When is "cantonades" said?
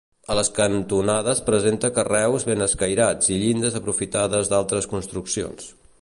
0.59-1.41